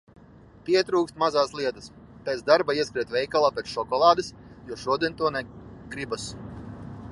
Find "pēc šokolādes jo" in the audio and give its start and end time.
3.59-4.81